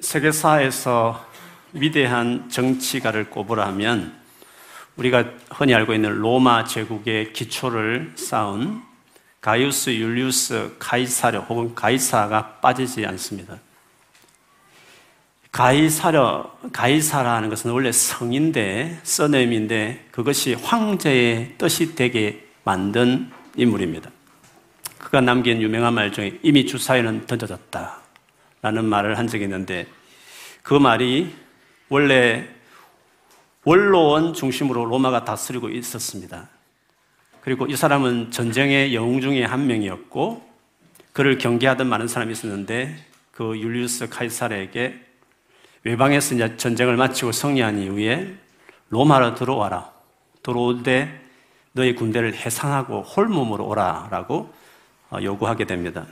[0.00, 1.26] 세계사에서
[1.72, 4.18] 위대한 정치가를 꼽으라면
[4.96, 8.82] 우리가 흔히 알고 있는 로마 제국의 기초를 쌓은
[9.40, 13.58] 가이우스 율리우스 가이사르 혹은 가이사가 빠지지 않습니다.
[15.50, 24.10] 가이사르, 가이사라는 것은 원래 성인데, 써네임인데, 그것이 황제의 뜻이 되게 만든 인물입니다.
[24.98, 28.00] 그가 남긴 유명한 말 중에 이미 주사위는 던져졌다.
[28.62, 29.86] 라는 말을 한 적이 있는데,
[30.62, 31.34] 그 말이
[31.88, 32.48] 원래
[33.64, 36.48] 원로원 중심으로 로마가 다스리고 있었습니다.
[37.40, 40.48] 그리고 이 사람은 전쟁의 영웅 중에 한 명이었고,
[41.12, 42.96] 그를 경계하던 많은 사람이 있었는데,
[43.32, 45.00] 그 율리우스 카이사르에게
[45.84, 48.36] 외방에서 이제 전쟁을 마치고 승리한 이후에
[48.90, 49.90] 로마로 들어와라.
[50.42, 51.20] 들어올 때
[51.72, 54.52] 너희 군대를 해상하고 홀몸으로 오라라고
[55.10, 56.06] 어, 요구하게 됩니다.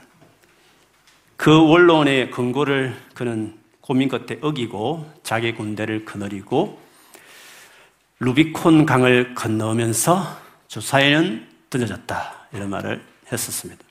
[1.38, 6.80] 그 원론의 근거를 그는 고민 끝에 어기고 자기 군대를 거느리고
[8.18, 12.48] 루비콘 강을 건너면서 주사에는 던져졌다.
[12.52, 13.00] 이런 말을
[13.30, 13.82] 했었습니다.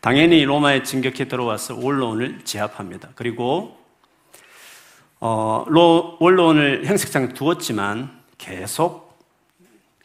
[0.00, 3.10] 당연히 로마에 진격해 들어와서 원론을 제압합니다.
[3.14, 3.76] 그리고
[5.20, 5.66] 어,
[6.20, 9.18] 원론을 행색장에 두었지만 계속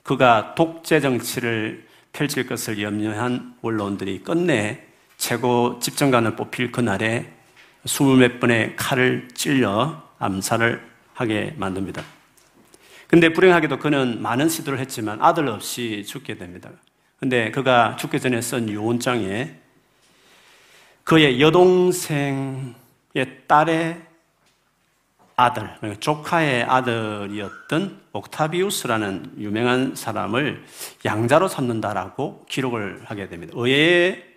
[0.04, 4.92] 그가 독재 정치를 펼칠 것을 염려한 원로원들이 끝내
[5.24, 7.32] 최고 집정관을 뽑힐 그날에
[7.86, 12.04] 스물 몇 번의 칼을 찔려 암살을 하게 만듭니다.
[13.08, 16.72] 근데 불행하게도 그는 많은 시도를 했지만 아들 없이 죽게 됩니다.
[17.22, 19.56] 근데 그가 죽기 전에 쓴 유언장에
[21.06, 22.74] 그의 여동생의
[23.48, 24.02] 딸의
[25.38, 25.70] 아들,
[26.02, 30.66] 조카의 아들이었던 옥타비우스라는 유명한 사람을
[31.06, 33.54] 양자로 삼는다라고 기록을 하게 됩니다.
[33.56, 34.33] 의외의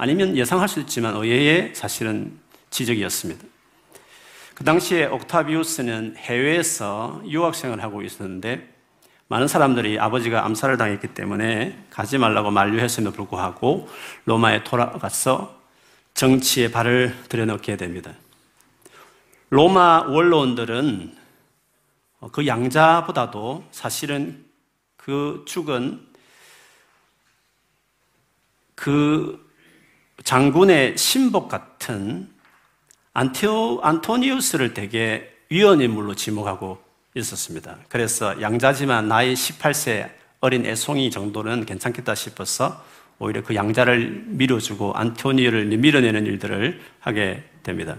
[0.00, 2.38] 아니면 예상할 수 있지만 의외의 사실은
[2.70, 3.44] 지적이었습니다.
[4.54, 8.66] 그 당시에 옥타비우스는 해외에서 유학생을 하고 있었는데
[9.28, 13.90] 많은 사람들이 아버지가 암살을 당했기 때문에 가지 말라고 만류했음에도 불구하고
[14.24, 15.60] 로마에 돌아가서
[16.14, 18.14] 정치에 발을 들여놓게 됩니다.
[19.50, 21.14] 로마 원로원들은
[22.32, 24.46] 그 양자보다도 사실은
[24.96, 26.00] 그 죽은
[28.74, 29.49] 그
[30.24, 32.28] 장군의 신복 같은
[33.12, 36.78] 안테오, 안토니우스를 되게 위헌 인물로 지목하고
[37.14, 37.78] 있었습니다.
[37.88, 40.10] 그래서 양자지만 나이 18세
[40.40, 42.82] 어린 애송이 정도는 괜찮겠다 싶어서
[43.18, 47.96] 오히려 그 양자를 밀어주고 안토니우를 밀어내는 일들을 하게 됩니다.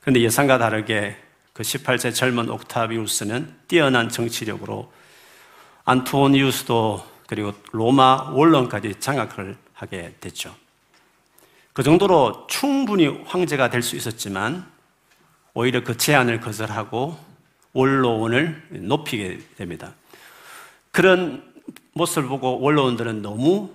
[0.00, 1.16] 그런데 예상과 다르게
[1.52, 4.90] 그 18세 젊은 옥타비우스는 뛰어난 정치력으로
[5.84, 10.54] 안토니우스도 그리고 로마 원론까지 장악을 하게 됐죠.
[11.80, 14.70] 그 정도로 충분히 황제가 될 수 있었지만
[15.54, 17.16] 오히려 그 제안을 거절하고
[17.72, 19.94] 원로원을 높이게 됩니다.
[20.90, 21.42] 그런
[21.94, 23.74] 모습을 보고 원로원들은 너무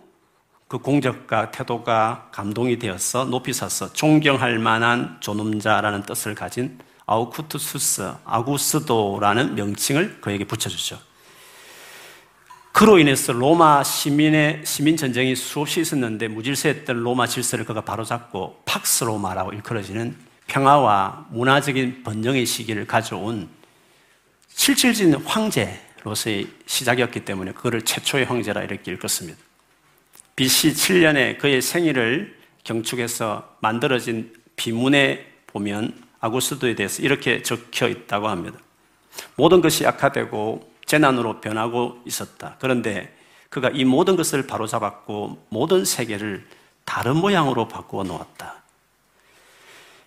[0.67, 6.77] 그 공적과 태도가 감동이 되어서 높이 사서 존경할 만한 존엄자라는 뜻을 가진
[7.07, 10.99] 아우쿠투스스, 아구스도라는 명칭을 그에게 붙여주죠.
[12.75, 19.53] 그로 인해서 로마 시민의 시민 전쟁이 수없이 있었는데 무질서했던 로마 질서를 그가 바로잡고 팍스 로마라고
[19.53, 20.13] 일컬어지는
[20.47, 23.47] 평화와 문화적인 번영의 시기를 가져온
[24.49, 29.39] 실질적인 황제로서의 시작이었기 때문에 그거를 최초의 황제라 이렇게 읽었습니다.
[30.35, 38.59] BC 7년에 그의 생일을 경축해서 만들어진 비문에 보면 아구스도에 대해서 이렇게 적혀 있다고 합니다.
[39.37, 42.57] 모든 것이 악화되고 재난으로 변하고 있었다.
[42.59, 43.15] 그런데
[43.49, 46.45] 그가 이 모든 것을 바로잡았고 모든 세계를
[46.83, 48.63] 다른 모양으로 바꾸어 놓았다.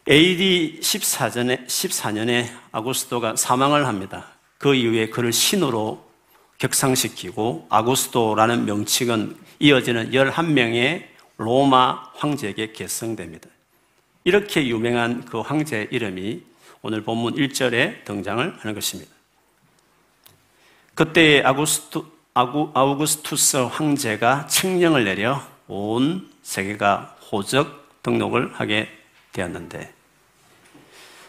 [0.09, 4.27] AD 14년에, 14년에 아구스도가 사망을 합니다.
[4.56, 6.09] 그 이후에 그를 신으로
[6.59, 11.05] 격상시키고 아구스도라는 명칭은 이어지는 11명의
[11.37, 13.49] 로마 황제에게 계승됩니다.
[14.25, 16.43] 이렇게 유명한 그 황제 이름이
[16.82, 19.18] 오늘 본문 1절에 등장을 하는 것입니다.
[20.99, 22.05] 그때 아구스투,
[22.35, 28.89] 아구, 아우구스투스 황제가 칙령을 내려 온 세계가 호적 등록을 하게
[29.31, 29.95] 되었는데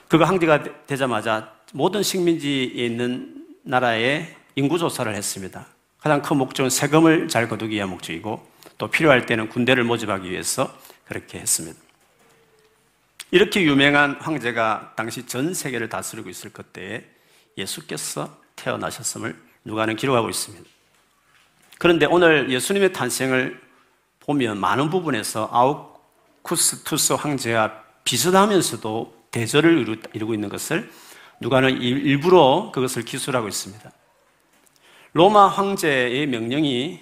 [0.07, 5.67] 그가 황제가 되자마자 모든 식민지에 있는 나라에 인구조사를 했습니다.
[5.99, 10.75] 가장 큰 목적은 세금을 잘 거두기 위한 목적이고 또 필요할 때는 군대를 모집하기 위해서
[11.05, 11.79] 그렇게 했습니다.
[13.29, 17.05] 이렇게 유명한 황제가 당시 전 세계를 다스리고 있을 그때에
[17.55, 20.67] 예수께서 태어나셨음을 누가는 기록하고 있습니다.
[21.77, 23.61] 그런데 오늘 예수님의 탄생을
[24.19, 27.71] 보면 많은 부분에서 아우쿠스투스 황제와
[28.03, 30.91] 비슷하면서도 대절을 이루고 있는 것을
[31.39, 33.91] 누가는 일부러 그것을 기술하고 있습니다.
[35.13, 37.01] 로마 황제의 명령이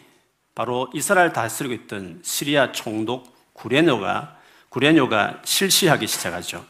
[0.53, 4.37] 바로 이스라엘 다스리고 있던 시리아 총독 구레노가
[4.69, 6.65] 구레뇨가 실시하기 시작하죠.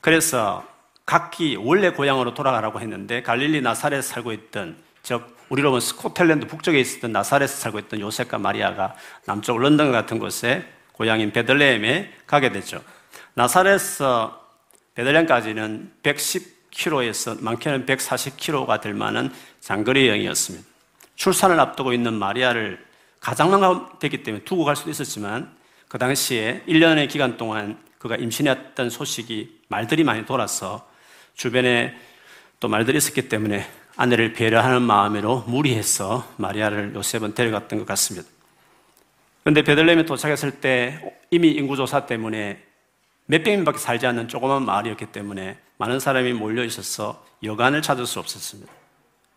[0.00, 0.66] 그래서
[1.04, 7.12] 각기 원래 고향으로 돌아가라고 했는데 갈릴리 나사렛에 살고 있던 즉 우리로 보면 스코틀랜드 북쪽에 있었던
[7.12, 8.96] 나사렛에 살고 있던 요셉과 마리아가
[9.26, 12.82] 남쪽 런던 같은 곳에 고향인 베들레헴에 가게 되죠.
[13.34, 14.42] 나사렛에서
[14.94, 20.66] 베들레헴까지는 110km에서 많게는 140km가 될 만한 장거리 여행이었습니다.
[21.16, 22.82] 출산을 앞두고 있는 마리아를
[23.20, 25.54] 가장만 됐기 때문에 두고 갈 수도 있었지만
[25.88, 30.88] 그 당시에 1년의 기간 동안 그가 임신했던 소식이 말들이 많이 돌아서
[31.34, 31.94] 주변에
[32.58, 38.28] 또 말들이 있었기 때문에 아내를 배려하는 마음으로 무리해서 마리아를 요셉은 데려갔던 것 같습니다.
[39.42, 42.62] 그런데 베들레헴에 도착했을 때 이미 인구조사 때문에
[43.26, 48.72] 몇백 명밖에 살지 않는 조그만 마을이었기 때문에 많은 사람이 몰려 있어서 여관을 찾을 수 없었습니다.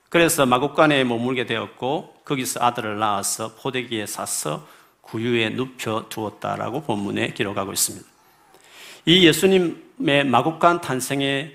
[0.10, 4.68] 그래서 마곡간에 머물게 되었고 거기서 아들을 낳아서 포대기에 싸서
[5.02, 8.06] 구유에 눕혀 두었다라고 본문에 기록하고 있습니다.
[9.06, 11.54] 이 예수님의 마곡간 탄생에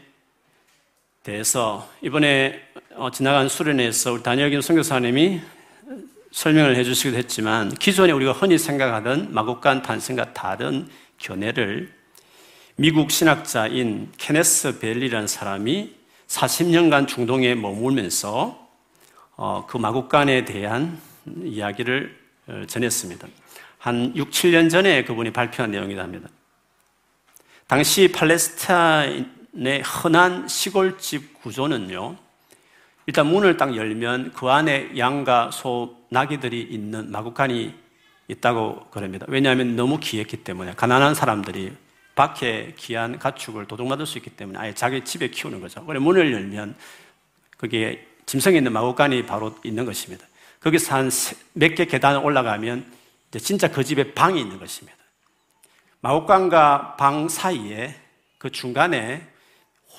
[1.23, 2.72] 대해서 이번에 어,
[3.13, 5.41] 지나간 수련회에서 우리 다니엘 김 선교사님이
[6.31, 11.93] 설명을 해주시기도 했지만 기존에 우리가 흔히 생각하던 마곡간 탄생과 다른 견해를
[12.77, 15.95] 미국 신학자인 케네스 벨리라는 사람이
[16.27, 18.69] 40년간 중동에 머물면서
[19.37, 22.19] 어, 그 마곡간에 대한 이야기를
[22.49, 23.29] 어, 전했습니다.
[23.79, 26.29] 한 6, 7년 전에 그분이 발표한 내용이다 합니다.
[27.67, 32.17] 당시 팔레스타인의 흔한 시골집 구조는요,
[33.07, 37.75] 일단 문을 딱 열면 그 안에 양과 소, 나귀들이 있는 마구간이
[38.29, 39.27] 있다고 그럽니다.
[39.29, 41.73] 왜냐하면 너무 귀했기 때문에 가난한 사람들이
[42.15, 45.85] 밖에 귀한 가축을 도둑맞을 수 있기 때문에 아예 자기 집에 키우는 거죠.
[45.85, 46.77] 그래 문을 열면
[47.59, 50.27] 거기에 짐승이 있는 마구간이 바로 있는 것입니다.
[50.61, 51.11] 거기서 한
[51.55, 52.87] 몇 개 계단을 올라가면
[53.41, 54.97] 진짜 그 집에 방이 있는 것입니다.
[56.01, 57.95] 마구간과 방 사이에
[58.39, 59.27] 그 중간에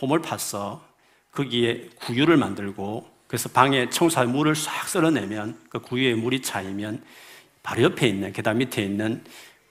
[0.02, 0.86] 홈을 파서
[1.34, 7.04] 거기에 구유를 만들고 그래서 방에 청소할 물을 싹 썰어내면 그 구유에 물이 차이면
[7.64, 9.24] 바로 옆에 있는 계단 밑에 있는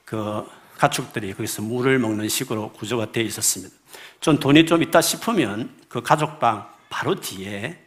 [0.03, 0.45] 그
[0.77, 3.73] 가축들이 거기서 물을 먹는 식으로 구조가 되어 있었습니다.
[4.19, 7.79] 좀 돈이 좀 있다 싶으면 그 가족방 바로 뒤에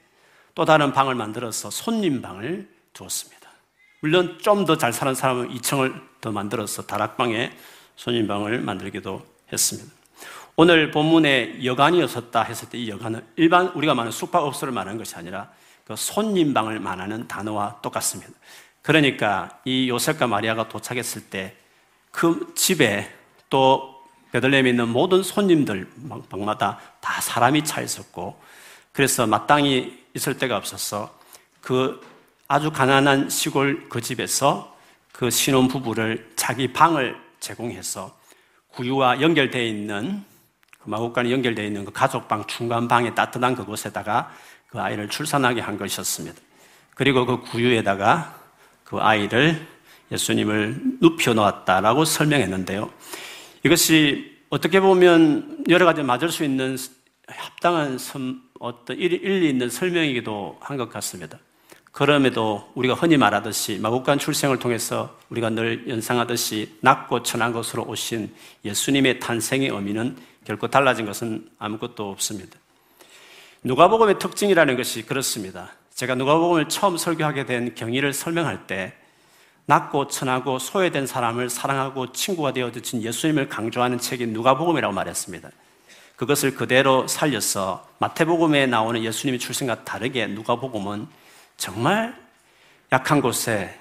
[0.54, 3.50] 또 다른 방을 만들어서 손님방을 두었습니다.
[4.00, 7.52] 물론 좀 더 잘 사는 사람은 2층을 더 만들어서 다락방에
[7.96, 9.95] 손님방을 만들기도 했습니다.
[10.56, 15.50] 오늘 본문에 여관이었었다 했을 때 이 여관은 일반 우리가 말하는 숙박업소를 말하는 것이 아니라
[15.86, 18.32] 그 손님방을 말하는 단어와 똑같습니다.
[18.82, 21.56] 그러니까 이 요셉과 마리아가 도착했을 때
[22.16, 23.12] 그 집에
[23.50, 25.86] 또 베들레헴에 있는 모든 손님들
[26.30, 28.40] 방마다 다 사람이 차 있었고
[28.92, 31.14] 그래서 마땅히 있을 데가 없어서
[31.60, 32.00] 그
[32.48, 34.74] 아주 가난한 시골 그 집에서
[35.12, 38.16] 그 신혼 부부를 자기 방을 제공해서
[38.68, 40.35] 구유와 연결되어 있는 그
[40.86, 44.32] 마곡간에 연결되어 있는 그 가족방 중간방에 따뜻한 그곳에다가
[44.68, 46.40] 그 아이를 출산하게 한 것이었습니다.
[46.94, 48.34] 그리고 그 구유에다가
[48.84, 49.66] 그 아이를
[50.12, 52.90] 예수님을 눕혀 놓았다라고 설명했는데요.
[53.64, 56.76] 이것이 어떻게 보면 여러 가지 맞을 수 있는
[57.26, 57.98] 합당한
[58.60, 61.38] 어떤 일리 있는 설명이기도 한 것 같습니다.
[61.90, 68.32] 그럼에도 우리가 흔히 말하듯이 마국간 출생을 통해서 우리가 늘 연상하듯이 낮고 천한 것으로 오신
[68.66, 70.16] 예수님의 탄생의 의미는
[70.46, 72.56] 결코 달라진 것은 아무것도 없습니다.
[73.64, 75.72] 누가복음의 특징이라는 것이 그렇습니다.
[75.92, 78.94] 제가 누가복음을 처음 설교하게 된 경위를 설명할 때
[79.66, 85.50] 낮고 천하고 소외된 사람을 사랑하고 친구가 되어 주신 예수님을 강조하는 책이 누가복음이라고 말했습니다.
[86.14, 91.08] 그것을 그대로 살려서 마태복음에 나오는 예수님의 출생과 다르게 누가복음은
[91.56, 92.16] 정말
[92.92, 93.76] 약한 곳에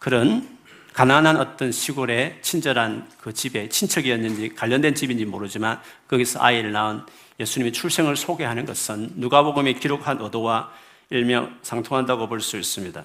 [0.00, 0.58] 그런
[0.92, 7.02] 가난한 어떤 시골에 친절한 그 집에 친척이었는지 관련된 집인지 모르지만 거기서 아이를 낳은
[7.40, 10.70] 예수님의 출생을 소개하는 것은 누가복음에 기록한 의도와
[11.10, 13.04] 일명 상통한다고 볼 수 있습니다.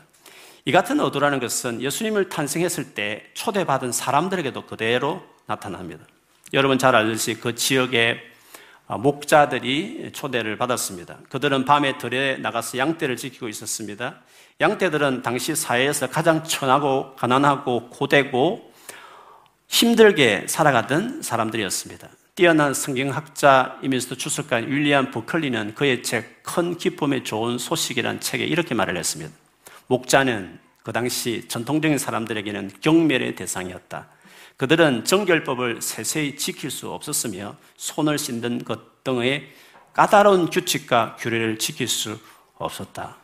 [0.65, 6.05] 이 같은 의도라는 것은 예수님을 탄생했을 때 초대받은 사람들에게도 그대로 나타납니다.
[6.53, 8.36] 여러분 잘 알듯이 그 지역의 아,
[8.87, 11.17] 목자들이 초대를 받았습니다.
[11.29, 14.15] 그들은 밤에 들에 나가서 양떼를 지키고 있었습니다.
[14.61, 18.71] 양떼들은 당시 사회에서 가장 천하고 가난하고 고되고
[19.67, 22.07] 힘들게 살아가던 사람들이었습니다.
[22.35, 29.31] 뛰어난 성경학자이면서도 주석가인 윌리엄 부클리는 그의 책 큰 기쁨의 좋은 소식이라는 책에 이렇게 말을 했습니다.
[29.87, 34.07] 목자는 그 당시 전통적인 사람들에게는 경멸의 대상이었다.
[34.57, 39.51] 그들은 정결법을 세세히 지킬 수 없었으며 손을 씻는 것 등의
[39.93, 42.19] 까다로운 규칙과 규례를 지킬 수
[42.57, 43.17] 없었다.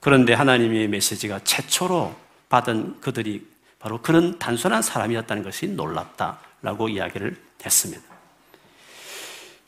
[0.00, 2.14] 그런데 하나님의 메시지가 최초로
[2.48, 3.46] 받은 그들이
[3.78, 8.15] 바로 그런 단순한 사람이었다는 것이 놀랍다라고 이야기를 했습니다.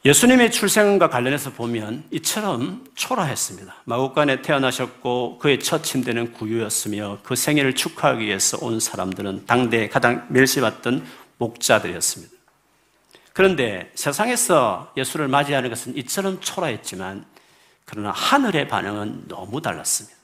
[0.05, 3.83] 예수님의 출생과 관련해서 보면 이처럼 초라했습니다.
[3.85, 11.05] 마국간에 태어나셨고 그의 첫 침대는 구유였으며 그 생일을 축하하기 위해서 온 사람들은 당대에 가장 멸시받던
[11.38, 12.33] 목자들이었습니다.
[13.33, 17.25] 그런데 세상에서 예수를 맞이하는 것은 이처럼 초라했지만
[17.85, 20.17] 그러나 하늘의 반응은 너무 달랐습니다.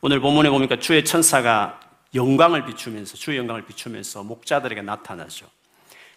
[0.00, 1.80] 오늘 본문에 보니까 주의 천사가
[2.14, 5.46] 영광을 비추면서 주의 영광을 비추면서 목자들에게 나타나죠.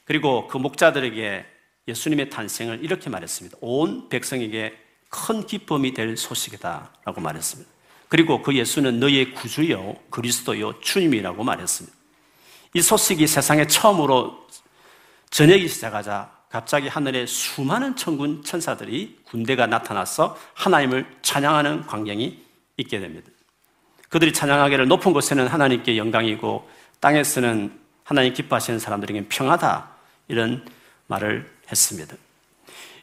[0.03, 1.54] 그리고 그 목자들에게
[1.87, 3.57] 예수님의 탄생을 이렇게 말했습니다.
[3.61, 4.77] 온 백성에게
[5.09, 7.71] 큰 기쁨이 될 소식이다라고 말했습니다.
[8.09, 11.95] 그리고 그 예수는 너희의 구주요 그리스도요 주님이라고 말했습니다.
[12.73, 14.47] 이 소식이 세상에 처음으로
[15.29, 22.43] 전해기 시작하자 갑자기 하늘에 수많은 천군 천사들이 군대가 나타나서 하나님을 찬양하는 광경이
[22.77, 23.29] 있게 됩니다.
[24.09, 29.89] 그들이 찬양하기를 높은 곳에는 하나님께 영광이고 땅에서는 하나님 기뻐하시는 사람들에게 평하다
[30.27, 30.65] 이런
[31.07, 32.15] 말을 했습니다.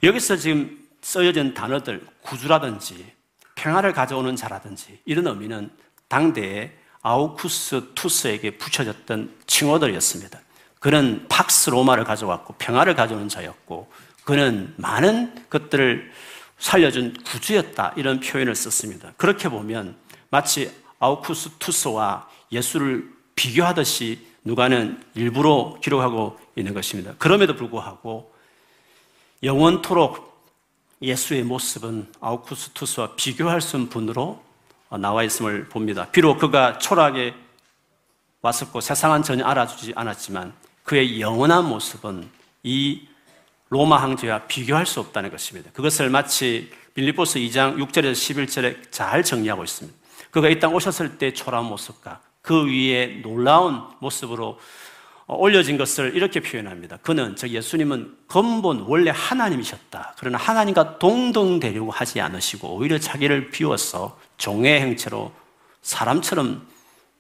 [0.03, 3.13] 여기서 지금 써여진 단어들 구주라든지
[3.55, 5.71] 평화를 가져오는 자라든지 이런 의미는
[6.09, 10.41] 당대에 아우쿠스 투스에게 붙여졌던 칭호들이었습니다.
[10.79, 13.91] 그는 팍스 로마를 가져왔고 평화를 가져오는 자였고
[14.25, 16.11] 그는 많은 것들을
[16.59, 19.13] 살려준 구주였다 이런 표현을 썼습니다.
[19.17, 19.97] 그렇게 보면
[20.31, 27.15] 마치 아우쿠스 투스와 예수를 비교하듯이 누가는 일부러 기록하고 있는 것입니다.
[27.19, 28.32] 그럼에도 불구하고
[29.43, 30.33] 영원토록
[31.03, 34.41] 예수의 모습은 아우쿠스투스와 비교할 수 없는 분으로
[35.01, 36.09] 나와 있음을 봅니다.
[36.13, 37.35] 비록 그가 초라하게
[38.41, 40.53] 왔었고 세상은 전혀 알아주지 않았지만
[40.85, 42.29] 그의 영원한 모습은
[42.63, 43.03] 이
[43.69, 45.71] 로마 황제와 비교할 수 없다는 것입니다.
[45.73, 49.99] 그것을 마치 빌리포스 2장 6절에서 11절에 잘 정리하고 있습니다.
[50.31, 54.61] 그가 이 땅 오셨을 때 초라한 모습과 그 위에 놀라운 모습으로
[55.27, 56.99] 올려진 것을 이렇게 표현합니다.
[56.99, 60.15] 그는 저 예수님은 근본 원래 하나님이셨다.
[60.19, 65.33] 그러나 하나님과 동등되려고 하지 않으시고 오히려 자기를 비워서 종의 형체로
[65.83, 66.67] 사람처럼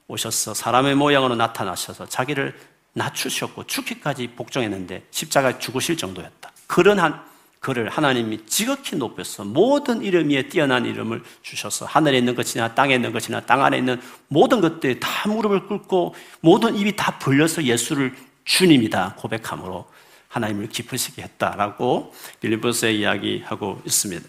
[0.09, 2.59] 오셔서 사람의 모양으로 나타나셔서 자기를
[2.95, 6.53] 낮추셨고 죽기까지 복종했는데 십자가에 죽으실 정도였다.
[6.67, 7.23] 그런 한
[7.63, 13.13] 그를 하나님이 지극히 높여서 모든 이름 위에 뛰어난 이름을 주셔서 하늘에 있는 것이나 땅에 있는
[13.13, 19.15] 것이나 땅 안에 있는 모든 것들이 다 무릎을 꿇고 모든 입이 다 벌려서 예수를 주님이다
[19.17, 19.87] 고백함으로
[20.27, 24.29] 하나님을 기쁘시게 했다라고 빌리보스에 이야기하고 있습니다.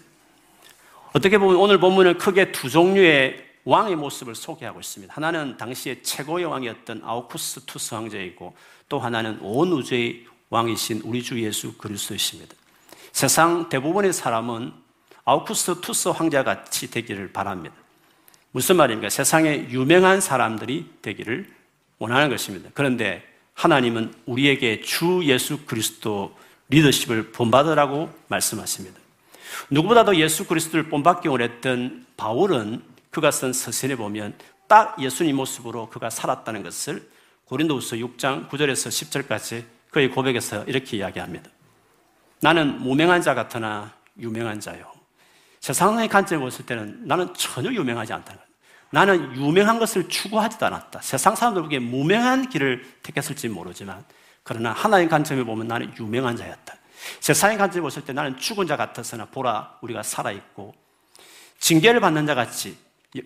[1.12, 5.12] 어떻게 보면 오늘 본문은 크게 두 종류의 왕의 모습을 소개하고 있습니다.
[5.12, 8.54] 하나는 당시의 최고의 왕이었던 아우구스투스 황제이고
[8.88, 12.54] 또 하나는 온 우주의 왕이신 우리 주 예수 그리스도이십니다.
[13.14, 14.72] 세상 대부분의 사람은
[15.24, 17.72] 아우구스투스 황제 같이 되기를 바랍니다.
[18.50, 19.08] 무슨 말입니까?
[19.08, 21.48] 세상에 유명한 사람들이 되기를
[21.98, 22.70] 원하는 것입니다.
[22.74, 26.36] 그런데 하나님은 우리에게 주 예수 그리스도
[26.70, 28.98] 리더십을 본받으라고 말씀하십니다.
[29.70, 34.34] 누구보다도 예수 그리스도를 본받기 원했던 바울은 그가 쓴 서신에 보면
[34.66, 37.08] 딱 예수님 모습으로 그가 살았다는 것을
[37.44, 41.48] 고린도후서 6장 9절에서 10절까지 그의 고백에서 이렇게 이야기합니다.
[42.44, 44.92] 나는 무명한 자 같으나 유명한 자요.
[45.60, 48.54] 세상의 관점을 봤을 때는 나는 전혀 유명하지 않다는 거예요.
[48.90, 51.00] 나는 유명한 것을 추구하지도 않았다.
[51.00, 54.04] 세상 사람들 보기에 무명한 길을 택했을지 모르지만,
[54.42, 56.74] 그러나 하나님 관점에 보면 나는 유명한 자였다.
[57.20, 60.74] 세상의 관점을 봤을 때 나는 죽은 자 같았으나 보라, 우리가 살아있고,
[61.60, 62.76] 징계를 받는 자 같이,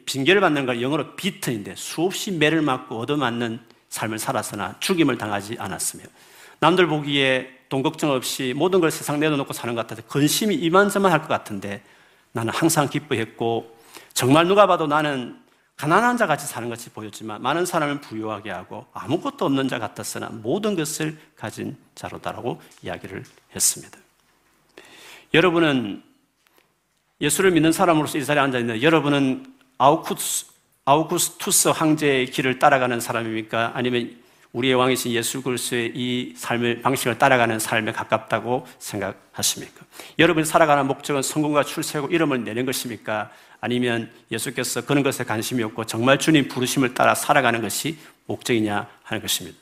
[0.07, 3.59] 징계를 받는 걸 영어로 비튼인데 수없이 매를 맞고 얻어맞는
[3.89, 6.05] 삶을 살았으나 죽임을 당하지 않았으며,
[6.61, 11.21] 남들 보기에 돈 걱정 없이 모든 걸 세상 내려놓고 사는 것 같아서 근심이 이만저만 할
[11.21, 11.83] 것 같은데
[12.33, 13.77] 나는 항상 기뻐했고
[14.15, 15.39] 정말 누가 봐도 나는
[15.77, 20.75] 가난한 자 같이 사는 것이 보였지만 많은 사람을 부유하게 하고 아무것도 없는 자 같았으나 모든
[20.75, 23.23] 것을 가진 자로다라고 이야기를
[23.55, 23.99] 했습니다.
[25.35, 26.03] 여러분은
[27.21, 29.47] 예수를 믿는 사람으로서 이 자리에 앉아 있는 여러분은
[29.79, 30.47] 아우쿠스,
[30.85, 33.73] 아우구스투스 황제의 길을 따라가는 사람입니까?
[33.75, 34.17] 아니면
[34.59, 39.85] 우리의 왕이신 예수 그리스도의 이 삶을 방식을 따라가는 삶에 가깝다고 생각하십니까?
[40.19, 43.31] 여러분이 살아가는 목적은 성공과 출세고 이름을 내는 것입니까?
[43.61, 49.57] 아니면 예수께서 그런 것에 관심이 없고 정말 주님 부르심을 따라 살아가는 것이 목적이냐 하는 것입니다.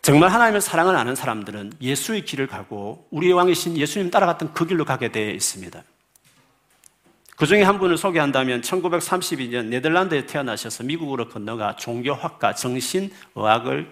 [0.00, 5.12] 정말 하나님을 사랑을 아는 사람들은 예수의 길을 가고 우리의 왕이신 예수님 따라갔던 그 길로 가게
[5.12, 5.82] 되어 있습니다.
[7.40, 13.90] 그 중에 한 분을 소개한다면 1932년 네덜란드에 태어나셔서 미국으로 건너가 종교학과, 정신의학을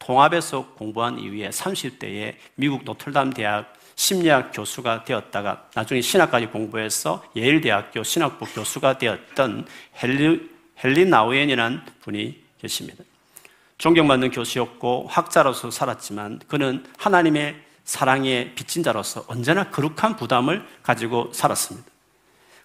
[0.00, 8.46] 통합에서 공부한 이후에 30대에 미국 노틀담 대학 심리학 교수가 되었다가 나중에 신학까지 공부해서 예일대학교 신학부
[8.46, 9.68] 교수가 되었던
[10.02, 10.50] 헬리,
[10.82, 13.04] 헬리 나우엔이라는 분이 계십니다.
[13.78, 21.97] 존경받는 교수였고 학자로서 살았지만 그는 하나님의 사랑의 빚진 자로서 언제나 거룩한 부담을 가지고 살았습니다.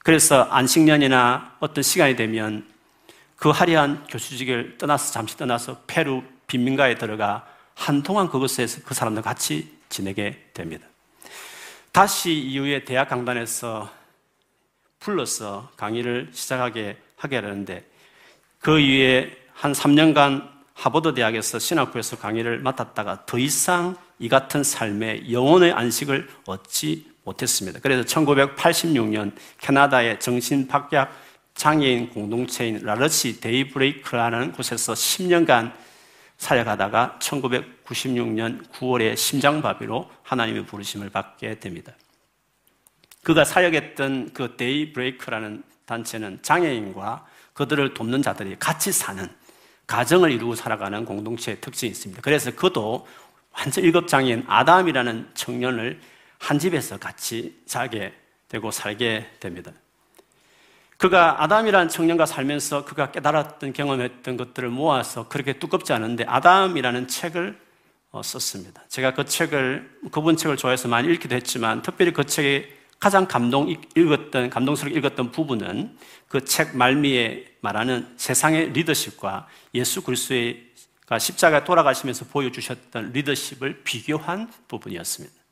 [0.04, 2.68] 그래서 안식년이나 어떤 시간이 되면
[3.38, 10.50] 그 화려한 교수직을 떠나서 잠시 떠나서 페루 빈민가에 들어가 한동안 그곳에서 그 사람들 같이 지내게
[10.54, 10.86] 됩니다.
[11.94, 13.90] 다시 이후에 대학 강단에서
[15.00, 17.90] 불러서 강의를 시작하게 하게 되는데
[18.60, 25.72] 그 이후에 한 3년간 하버드 대학에서 신학부에서 강의를 맡았다가 더 이상 이 같은 삶의 영혼의
[25.72, 27.80] 안식을 얻지 못했습니다.
[27.82, 31.12] 그래서 1986년 캐나다의 정신박약
[31.56, 35.74] 장애인 공동체인 라르시 데이브레이크라는 곳에서 10년간
[36.38, 41.94] 사역하다가 1996년 9월에 심장마비로 하나님의 부르심을 받게 됩니다.
[43.24, 49.30] 그가 사역했던 그 데이브레이크라는 단체는 장애인과 그들을 돕는 자들이 같이 사는
[49.88, 52.22] 가정을 이루고 살아가는 공동체의 특징이 있습니다.
[52.22, 53.08] 그래서 그도
[53.52, 56.00] 완전 일급장애인 아담이라는 청년을
[56.44, 58.14] 한 집에서 같이 자게
[58.50, 59.72] 되고 살게 됩니다.
[60.98, 67.58] 그가 아담이라는 청년과 살면서 그가 깨달았던 경험했던 것들을 모아서 그렇게 두껍지 않은데 아담이라는 책을
[68.12, 68.84] 어, 썼습니다.
[68.90, 74.50] 제가 그 책을 그분 책을 좋아해서 많이 읽기도 했지만 특별히 그 책에 가장 감동 읽었던
[74.50, 75.98] 감동스럽게 읽었던 부분은
[76.28, 80.74] 그 책 말미에 말하는 세상의 리더십과 예수 그리스도의
[81.20, 85.43] 십자가 돌아가시면서 보여주셨던 리더십을 비교한 부분이었습니다.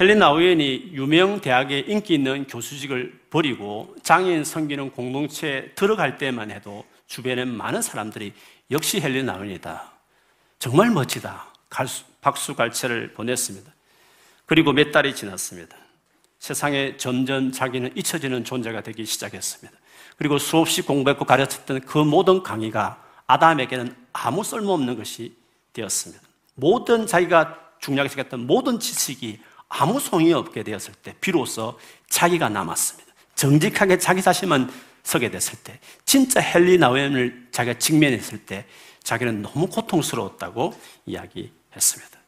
[0.00, 7.44] 헬린 나우엔이 유명 대학의 인기 있는 교수직을 버리고 장애인 섬기는 공동체에 들어갈 때만 해도 주변에
[7.44, 8.32] 많은 사람들이
[8.72, 9.92] 역시 헬린 나우엔이다.
[10.58, 11.46] 정말 멋지다.
[12.20, 13.72] 박수 갈채를 보냈습니다.
[14.46, 15.76] 그리고 몇 달이 지났습니다.
[16.40, 19.78] 세상에 점점 자기는 잊혀지는 존재가 되기 시작했습니다.
[20.16, 25.36] 그리고 수없이 공부했고 가르쳤던 그 모든 강의가 아담에게는 아무 쓸모없는 것이
[25.72, 26.22] 되었습니다.
[26.54, 29.40] 모든 자기가 중요하게 생각했던 모든 지식이
[29.76, 33.12] 아무 소용이 없게 되었을 때 비로소 자기가 남았습니다.
[33.34, 38.66] 정직하게 자기 자신만 서게 됐을 때 진짜 헨리 나웬을 자기가 직면했을 때
[39.02, 40.74] 자기는 너무 고통스러웠다고
[41.06, 42.18] 이야기했습니다.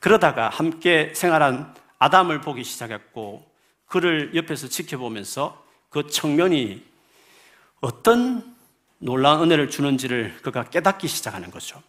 [0.00, 3.48] 그러다가 함께 생활한 아담을 보기 시작했고
[3.86, 6.84] 그를 옆에서 지켜보면서 그 청년이
[7.80, 8.56] 어떤
[8.98, 11.80] 놀라운 은혜를 주는지를 그가 깨닫기 시작하는 거죠.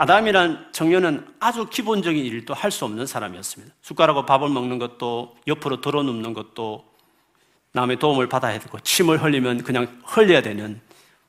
[0.00, 3.74] 아담이란 청년은 아주 기본적인 일도 할 수 없는 사람이었습니다.
[3.82, 6.86] 숟가락으로 밥을 먹는 것도 옆으로 들어 눕는 것도
[7.72, 10.80] 남의 도움을 받아야 되고 침을 흘리면 그냥 흘려야 되는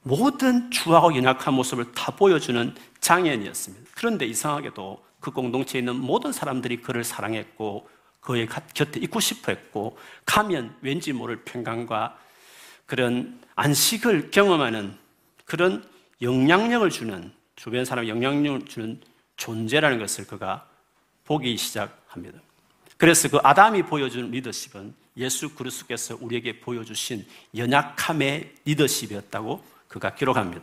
[0.04, 3.92] 모든 추하고 연약한 모습을 다 보여주는 장애인이었습니다.
[3.94, 7.90] 그런데 이상하게도 그 공동체에 있는 모든 사람들이 그를 사랑했고
[8.22, 12.18] 그의 곁에 있고 싶어 했고 가면 왠지 모를 평강과
[12.86, 14.96] 그런 안식을 경험하는
[15.44, 15.84] 그런
[16.22, 19.00] 영향력을 주는 주변 사람 영향력을 주는
[19.38, 20.68] 존재라는 것을 그가
[21.26, 22.40] 보기 시작합니다.
[22.98, 30.62] 그래서 그 아담이 보여준 리더십은 예수 그리스도께서 우리에게 보여주신 연약함의 리더십이었다고 그가 기록합니다.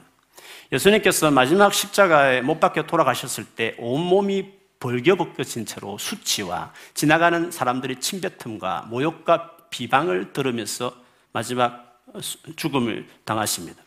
[0.73, 9.57] 예수님께서 마지막 십자가에 못 박혀 돌아가셨을 때 온몸이 벌겨벗겨진 채로 수치와 지나가는 사람들의 침뱉음과 모욕과
[9.71, 10.95] 비방을 들으면서
[11.33, 12.01] 마지막
[12.57, 13.83] 죽음을 당하십니다.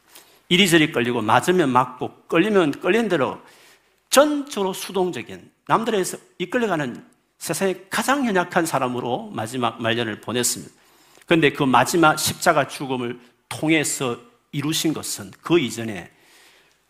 [0.52, 3.40] 이리저리 끌리고 맞으면 맞고 끌리면 끌린 대로
[4.10, 7.06] 전적으로 수동적인 남들에서 이끌려가는
[7.38, 10.74] 세상에 가장 연약한 사람으로 마지막 말년을 보냈습니다.
[11.26, 14.18] 그런데 그 마지막 십자가 죽음을 통해서
[14.52, 16.12] 이루신 것은 그 이전에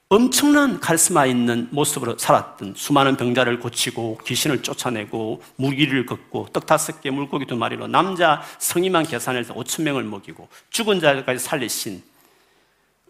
[0.09, 7.11] 엄청난 카리스마 있는 모습으로 살았던 수많은 병자를 고치고 귀신을 쫓아내고 무기를 걷고 떡 다섯 개
[7.11, 12.10] 물고기 두 마리로 남자 성의만 계산해서 5천 명을 먹이고 죽은 자까지 살리신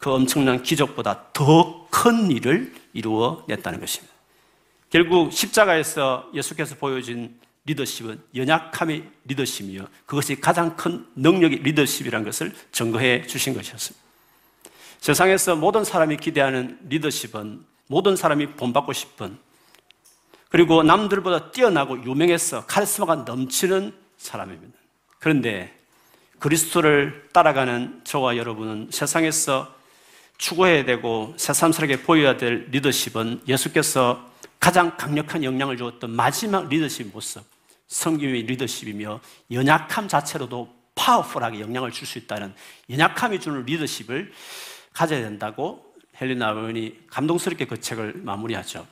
[0.01, 4.11] 그 엄청난 기적보다 더 큰 일을 이루어 냈다는 것입니다.
[4.89, 13.53] 결국 십자가에서 예수께서 보여준 리더십은 연약함의 리더십이며 그것이 가장 큰 능력의 리더십이라는 것을 증거해 주신
[13.53, 14.03] 것이었습니다.
[14.99, 19.37] 세상에서 모든 사람이 기대하는 리더십은 모든 사람이 본받고 싶은
[20.49, 24.77] 그리고 남들보다 뛰어나고 유명해서 카리스마가 넘치는 사람입니다.
[25.19, 25.77] 그런데
[26.39, 29.80] 그리스도를 따라가는 저와 여러분은 세상에서
[30.41, 34.27] 추구해야 되고 새삼스럽게 보여야 될 리더십은 예수께서
[34.59, 37.43] 가장 강력한 영향을 주었던 마지막 리더십 모습,
[37.87, 42.53] 성김의 리더십이며 연약함 자체로도 파워풀하게 영향을 줄 수 있다는
[42.89, 44.33] 연약함이 주는 리더십을
[44.93, 48.87] 가져야 된다고 헬리나 의원이 감동스럽게 그 책을 마무리하죠.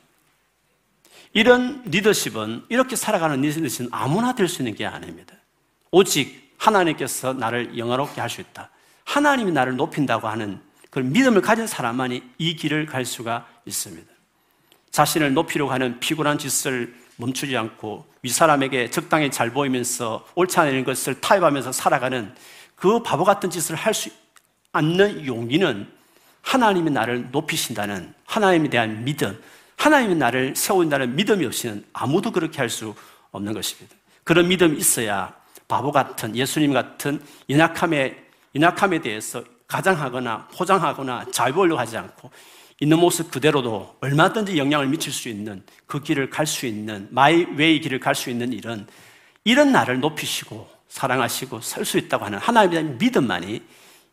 [1.32, 5.34] 이런 리더십은 이렇게 살아가는 리더십은 아무나 될 수 있는 게 아닙니다.
[5.90, 8.70] 오직 하나님께서 나를 영화롭게 할 수 있다.
[9.04, 10.60] 하나님이 나를 높인다고 하는
[10.90, 14.10] 그 믿음을 가진 사람만이 이 길을 갈 수가 있습니다.
[14.90, 21.72] 자신을 높이려고 하는 피곤한 짓을 멈추지 않고 윗사람에게 적당히 잘 보이면서 옳지 않은 것을 타협하면서
[21.72, 22.34] 살아가는
[22.74, 24.10] 그 바보 같은 짓을 할 수
[24.72, 25.90] 않는 용기는
[26.42, 29.40] 하나님이 나를 높이신다는 하나님에 대한 믿음,
[29.76, 32.94] 하나님이 나를 세운다는 믿음이 없이는 아무도 그렇게 할 수
[33.32, 33.94] 없는 것입니다.
[34.24, 35.34] 그런 믿음이 있어야
[35.66, 38.16] 바보 같은 예수님 같은 연약함에
[38.54, 42.30] 연약함에 대해서 가장하거나 포장하거나 잘 보려고 하지 않고
[42.80, 47.80] 있는 모습 그대로도 얼마든지 영향을 미칠 수 있는 그 길을 갈 수 있는 my way
[47.80, 48.86] 길을 갈 수 있는 일은
[49.44, 53.62] 이런 나를 높이시고 사랑하시고 살수 있다고 하는 하나님에 대한 믿음만이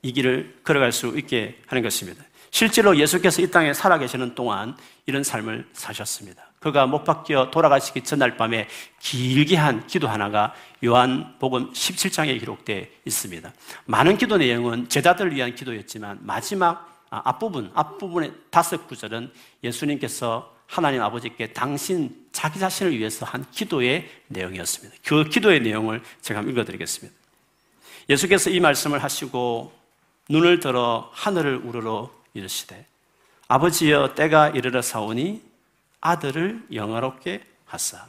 [0.03, 2.23] 이 길을 걸어갈 수 있게 하는 것입니다.
[2.51, 6.46] 실제로 예수께서 이 땅에 살아계시는 동안 이런 삶을 사셨습니다.
[6.59, 8.67] 그가 못 박혀 돌아가시기 전날 밤에
[8.99, 13.53] 길게 한 기도 하나가 요한복음 17장에 기록되어 있습니다.
[13.85, 19.31] 많은 기도 내용은 제자들을 위한 기도였지만 마지막 아, 앞부분, 앞부분의 다섯 구절은
[19.63, 24.97] 예수님께서 하나님 아버지께 당신 자기 자신을 위해서 한 기도의 내용이었습니다.
[25.05, 27.17] 그 기도의 내용을 제가 읽어드리겠습니다.
[28.09, 29.71] 예수께서 이 말씀을 하시고
[30.29, 32.85] 눈을 들어 하늘을 우러러 이르시되
[33.47, 35.46] 아버지여 때가 이르러 사오니
[36.01, 38.07] 아들을 영화롭게 하사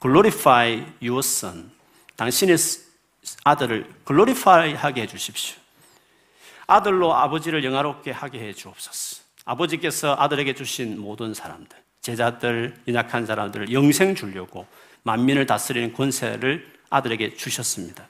[0.00, 1.70] glorify your son
[2.16, 2.56] 당신의
[3.44, 5.56] 아들을 glorify 하게 해 주십시오.
[6.66, 9.22] 아들로 아버지를 영화롭게 하게 해 주옵소서.
[9.44, 14.66] 아버지께서 아들에게 주신 모든 사람들, 제자들, 연약한 사람들을 영생 주려고
[15.02, 18.08] 만민을 다스리는 권세를 아들에게 주셨습니다.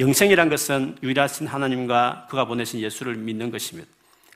[0.00, 3.88] 영생이란 것은 유일하신 하나님과 그가 보내신 예수를 믿는 것입니다.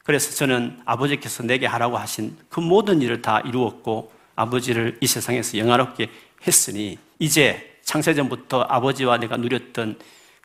[0.06, 6.08] 그래서 저는 아버지께서 내게 하라고 하신 그 모든 일을 다 이루었고 아버지를 이 세상에서 영화롭게
[6.46, 9.98] 했으니 이제 창세전부터 아버지와 내가 누렸던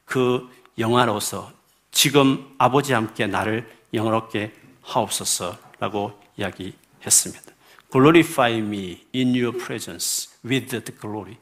[0.03, 1.51] 그 영화로서
[1.91, 7.51] 지금 아버지와 함께 나를 영화롭게 하옵소서라고 이야기했습니다.
[7.91, 11.35] Glorify me in your presence with the glory.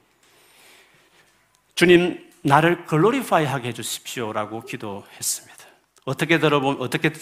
[1.76, 5.58] 주님, 나를 글로리파이 하게 해주십시오라고 기도했습니다.
[6.04, 7.14] 어떻게 들어보면, 어떻게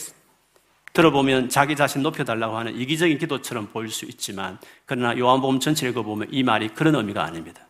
[0.94, 6.44] 들어보면 자기 자신 높여달라고 하는 이기적인 기도처럼 보일 수 있지만, 그러나 요한복음 전체를 읽어보면 이
[6.44, 7.62] 말이 그런 의미가 아닙니다.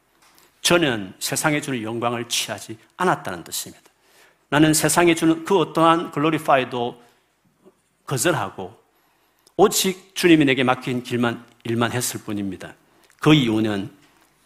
[0.62, 3.84] 저는 세상에 주는 영광을 취하지 않았다는 뜻입니다.
[4.49, 7.01] 나는 세상에 주는 그 어떠한 글로리파이도
[8.06, 8.77] 거절하고
[9.58, 12.73] 오직 주님이 내게 맡긴 길만 일만 했을 뿐입니다.
[13.19, 13.89] 그 이유는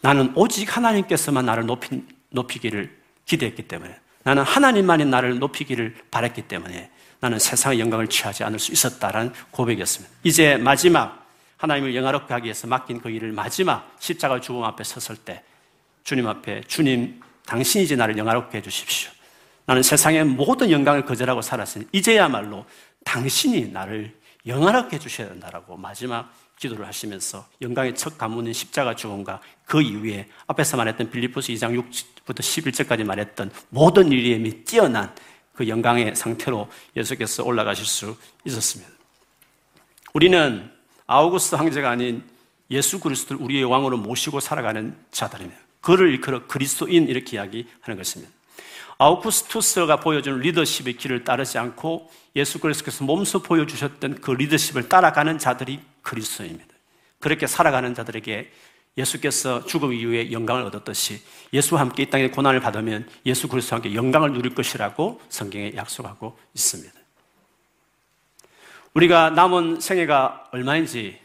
[0.01, 6.89] 나는 오직 하나님께서만 나를 높인, 높이기를 기대했기 때문에 나는 하나님만이 나를 높이기를 바랬기 때문에
[7.21, 10.13] 나는 세상의 영광을 취하지 않을 수 있었다라는 고백이었습니다.
[10.23, 15.43] 이제 마지막 하나님을 영화롭게 하기 위해서 맡긴 그 일을 마지막 십자가 죽음 앞에 섰을 때
[16.03, 19.11] 주님 앞에 주님 당신이 제 나를 영화롭게 해 주십시오.
[19.67, 22.65] 나는 세상의 모든 영광을 거절하고 살았으니 이제야말로
[23.05, 24.15] 당신이 나를
[24.47, 31.11] 영원하게 해주셔야 된다라고 마지막 기도를 하시면서 영광의 첫 가문인 십자가 죽음과 그 이후에 앞에서 말했던
[31.11, 31.79] 빌리포스 2장
[32.25, 35.13] 6부터 11절까지 말했던 모든 일에 미 뛰어난
[35.53, 38.91] 그 영광의 상태로 예수께서 올라가실 수 있었습니다.
[40.13, 40.69] 우리는
[41.07, 42.23] 아우구스 황제가 아닌
[42.69, 48.31] 예수 그리스도를 우리의 왕으로 모시고 살아가는 자들이며 그를 일컬어 그리스도인 이렇게 이야기하는 것입니다.
[48.97, 56.67] 아우구스투스가 보여주는 리더십의 길을 따르지 않고 예수 그리스도께서 몸소 보여주셨던 그 리더십을 따라가는 자들이 그리스도입니다.
[57.19, 58.51] 그렇게 살아가는 자들에게
[58.97, 61.21] 예수께서 죽음 이후에 영광을 얻었듯이
[61.53, 66.93] 예수와 함께 이 땅에 고난을 받으면 예수 그리스도와 함께 영광을 누릴 것이라고 성경에 약속하고 있습니다.
[68.93, 71.19] 우리가 남은 생애가 얼마인지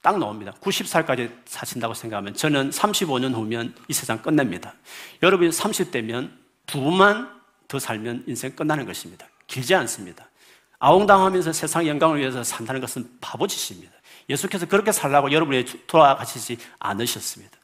[0.00, 0.52] 딱 나옵니다.
[0.60, 4.74] 90살까지 사신다고 생각하면 저는 35년 후면 이 세상 끝냅니다.
[5.22, 6.30] 여러분이 30대면
[6.66, 7.28] 두 번만
[7.66, 9.26] 더 살면 인생 끝나는 것입니다.
[9.46, 10.28] 길지 않습니다.
[10.78, 13.92] 아웅당하면서 세상 영광을 위해서 산다는 것은 바보짓입니다.
[14.28, 17.58] 예수께서 그렇게 살라고 여러분이 돌아가시지 않으셨습니다.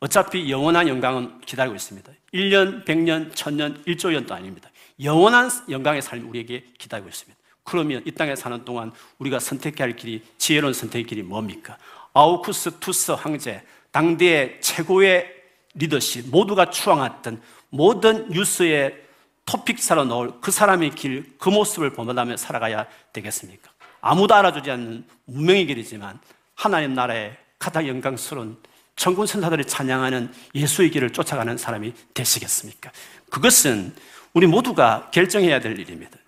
[0.00, 2.12] 어차피 영원한 영광은 기다리고 있습니다.
[2.34, 4.70] 1년, 100년, 1000년, 1조 년도 아닙니다.
[5.02, 7.38] 영원한 영광의 삶이 우리에게 기다리고 있습니다.
[7.64, 11.76] 그러면 이 땅에 사는 동안 우리가 선택해야 할 길이, 지혜로운 선택의 길이 뭡니까?
[12.14, 15.34] 아우쿠스 투스 황제, 당대의 최고의
[15.74, 19.04] 리더십, 모두가 추앙했던 모든 뉴스에
[19.44, 23.70] 토픽사로 넣을 그 사람의 길, 그 모습을 본받으며 살아가야 되겠습니까?
[24.00, 26.18] 아무도 알아주지 않는 운명의 길이지만
[26.54, 28.56] 하나님 나라의 가장 영광스러운
[28.96, 32.90] 천군 선사들이 찬양하는 예수의 길을 쫓아가는 사람이 되시겠습니까?
[33.30, 33.94] 그것은
[34.34, 36.18] 우리 모두가 결정해야 될 일입니다.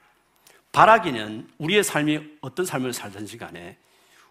[0.72, 3.76] 바라기는 우리의 삶이 어떤 삶을 살든지 간에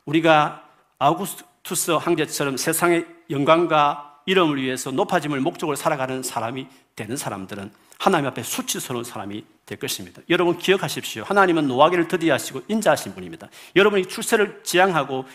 [0.05, 0.65] 우리가
[0.99, 9.03] 아우구스투스 황제처럼 세상의 영광과 이름을 위해서 높아짐을 목적으로 살아가는 사람이 되는 사람들은 하나님 앞에 수치스러운
[9.03, 10.21] 사람이 될 것입니다.
[10.29, 11.23] 여러분 기억하십시오.
[11.23, 13.49] 하나님은 노하기를 더디하시고 인자하신 분입니다.
[13.75, 15.25] 여러분이 출세를 지향하고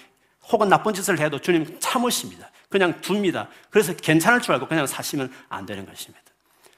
[0.53, 2.53] 혹은 나쁜 짓을 해도 주님 참으십니다.
[2.69, 3.49] 그냥 둡니다.
[3.69, 6.23] 그래서 괜찮을 줄 알고 그냥 사시면 안 되는 것입니다.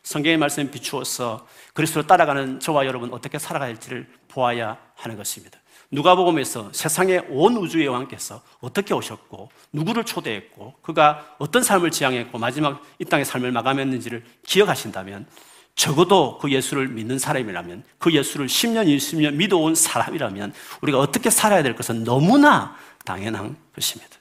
[0.02, 5.59] 성경의 말씀에 비추어서 그리스도로 따라가는 저와 여러분 어떻게 살아가야 할지를 보아야 하는 것입니다.
[5.90, 13.05] 누가복음에서 세상의 온 우주의 왕께서 어떻게 오셨고 누구를 초대했고 그가 어떤 삶을 지향했고 마지막 이
[13.05, 15.27] 땅의 삶을 마감했는지를 기억하신다면
[15.75, 21.77] 적어도 그 예수를 믿는 사람이라면 그 예수를 10년, 20년 믿어온 사람이라면 우리가 어떻게 살아야 될
[21.77, 24.16] 것은 너무나 당연한 것입니다.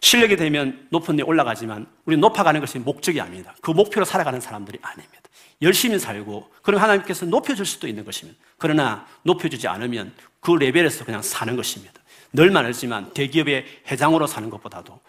[0.00, 3.54] 실력이 되면 높은 데 올라가지만 우리 높아가는 것이 목적이 아닙니다.
[3.60, 5.15] 그 목표로 살아가는 사람들이 아닙니다.
[5.62, 8.38] 열심히 살고 그럼 하나님께서 높여줄 수도 있는 것입니다.
[8.58, 11.94] 그러나 높여주지 않으면 그 레벨에서 그냥 사는 것입니다.
[12.32, 15.00] 늘 말하지만 대기업의 회장으로 사는 것보다도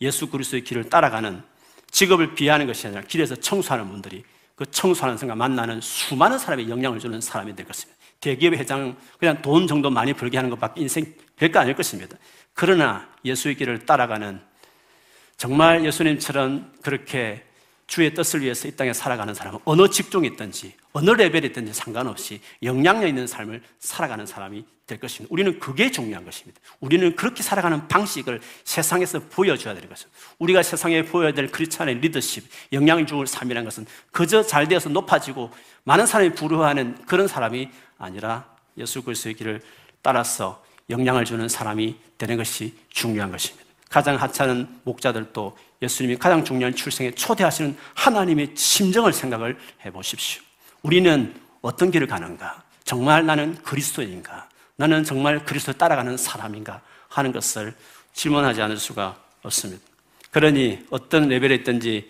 [0.00, 1.42] 예수 그리스도의 길을 따라가는
[1.90, 7.20] 직업을 비하는 것이 아니라 길에서 청소하는 분들이 그 청소하는 순간 만나는 수많은 사람의 영향을 주는
[7.20, 7.98] 사람이 될 것입니다.
[8.20, 12.16] 대기업 회장 그냥 돈 정도 많이 벌게 하는 것밖에 인생 별거 아닐 것입니다.
[12.54, 14.40] 그러나 예수의 길을 따라가는
[15.36, 17.42] 정말 예수님처럼 그렇게
[17.90, 23.08] 주의 뜻을 위해서 이 땅에 살아가는 사람은 어느 직종에 있든지 어느 레벨에 있든지 상관없이 영향력
[23.08, 25.32] 있는 삶을 살아가는 사람이 될 것입니다.
[25.32, 26.60] 우리는 그게 중요한 것입니다.
[26.78, 30.16] 우리는 그렇게 살아가는 방식을 세상에서 보여줘야 될 것입니다.
[30.38, 35.50] 우리가 세상에 보여야 될 크리스찬의 리더십, 주는 삶이라는 것은 그저 잘 되어서 높아지고
[35.82, 38.48] 많은 사람이 부러워하는 그런 사람이 아니라
[38.78, 39.62] 예수 그리스도의 길을
[40.00, 43.69] 따라서 영향을 주는 사람이 되는 것이 중요한 것입니다.
[43.90, 50.42] 가장 하찮은 목자들도 예수님이 가장 중요한 출생에 초대하시는 하나님의 심정을 생각을 해 보십시오.
[50.82, 52.62] 우리는 어떤 길을 가는가?
[52.84, 54.48] 정말 나는 그리스도인가?
[54.76, 56.80] 나는 정말 그리스도 따라가는 사람인가?
[57.08, 57.74] 하는 것을
[58.12, 59.82] 질문하지 않을 수가 없습니다.
[60.30, 62.08] 그러니 어떤 레벨에 있든지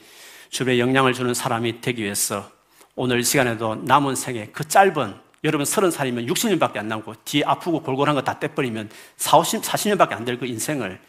[0.51, 2.51] 주변에 영향을 주는 사람이 되기 위해서
[2.95, 5.15] 오늘 시간에도 남은 생에 그 짧은
[5.45, 10.27] 여러분 서른 살이면 60년밖에 안 남고 뒤에 아프고 골골한 거 다 떼버리면 40, 40년밖에 안
[10.27, 11.01] 될 그 인생을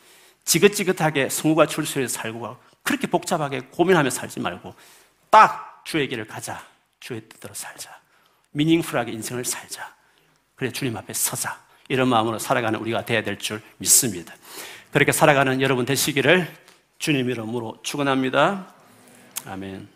[0.45, 4.73] 지긋지긋하게 성우가 출소해서 살고 그렇게 복잡하게 고민하며 살지 말고
[5.29, 6.61] 딱 주의 길을 가자.
[6.99, 7.89] 주의 뜻대로 살자.
[8.51, 9.95] 미닝풀하게 인생을 살자.
[10.55, 11.59] 그래 주님 앞에 서자.
[11.87, 14.33] 이런 마음으로 살아가는 우리가 되어야 될 줄 믿습니다.
[14.91, 16.47] 그렇게 살아가는 여러분 되시기를
[16.99, 18.73] 주님 이름으로 축원합니다.
[19.45, 19.87] 아멘.